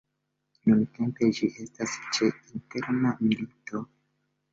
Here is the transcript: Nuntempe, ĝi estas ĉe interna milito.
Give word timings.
Nuntempe, 0.69 1.27
ĝi 1.39 1.49
estas 1.63 1.93
ĉe 2.17 2.29
interna 2.61 3.13
milito. 3.27 3.83